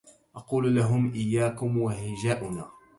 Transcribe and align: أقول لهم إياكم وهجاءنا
أقول 0.35 0.75
لهم 0.75 1.13
إياكم 1.13 1.77
وهجاءنا 1.77 2.71